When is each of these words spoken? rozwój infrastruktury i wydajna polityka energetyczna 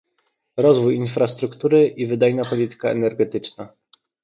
rozwój 0.57 0.95
infrastruktury 0.95 1.87
i 1.87 2.07
wydajna 2.07 2.41
polityka 2.49 2.89
energetyczna 2.89 3.67